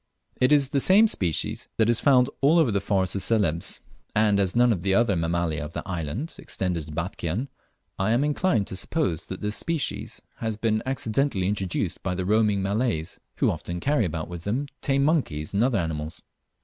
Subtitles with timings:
[0.37, 3.81] It is the same species that is found all over the forests of Celebes,
[4.15, 7.49] and as none of the other Mammalia of that island extend into Batchian
[7.99, 12.63] I am inclined to suppose that this species has been accidentally introduced by the roaming
[12.63, 16.23] Malays, who often carry about with them tame monkeys and other animals.